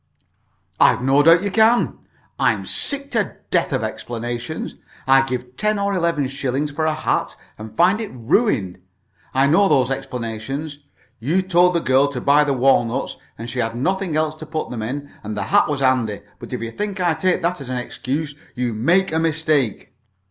[0.79, 1.99] "I've no doubt you can.
[2.39, 4.73] I'm sick to death of explanations.
[5.05, 8.79] I give ten or eleven shillings for a hat, and find it ruined.
[9.35, 10.79] I know those explanations.
[11.19, 14.47] You told the girl to buy the walnuts, and she had got nothing else to
[14.47, 17.61] put them in, and the hat was handy; but if you think I take that
[17.61, 19.93] as an excuse, you make a mistake."